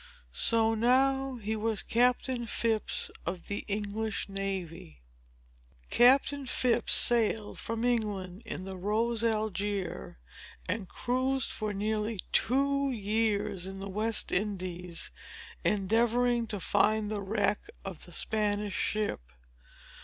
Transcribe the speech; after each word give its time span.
So 0.33 0.73
now 0.73 1.35
he 1.35 1.55
was 1.55 1.83
Captain 1.83 2.47
Phips 2.47 3.11
of 3.23 3.49
the 3.49 3.63
English 3.67 4.27
navy. 4.27 5.03
Captain 5.91 6.47
Phips 6.47 6.91
sailed 6.91 7.59
from 7.59 7.85
England 7.85 8.41
in 8.43 8.63
the 8.63 8.77
Rose 8.77 9.23
Algier, 9.23 10.17
and 10.67 10.89
cruised 10.89 11.51
for 11.51 11.71
nearly 11.71 12.19
two 12.31 12.89
years 12.89 13.67
in 13.67 13.79
the 13.79 13.91
West 13.91 14.31
Indies, 14.31 15.11
endeavoring 15.63 16.47
to 16.47 16.59
find 16.59 17.11
the 17.11 17.21
wreck 17.21 17.59
of 17.85 18.05
the 18.05 18.11
Spanish 18.11 18.73
ship. 18.75 19.19